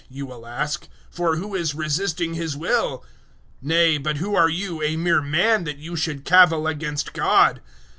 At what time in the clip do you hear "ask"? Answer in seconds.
0.47-0.87